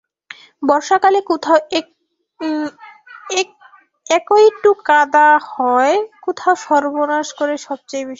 বর্ষাকালে 0.63 1.19
কোথাও 1.27 1.57
একইটু 4.09 4.69
কাদা 4.85 5.27
হয়, 5.51 5.95
কোথাও 6.21 6.53
সর্বনাশ 6.65 7.27
করে 7.39 7.55
সবচেয়ে 7.67 8.03
বেশি। 8.03 8.09